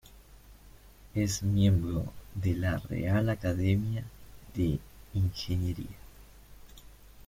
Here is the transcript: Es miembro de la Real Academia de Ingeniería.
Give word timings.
Es 1.13 1.43
miembro 1.43 2.11
de 2.33 2.55
la 2.55 2.79
Real 2.79 3.29
Academia 3.29 4.03
de 4.55 4.79
Ingeniería. 5.13 5.95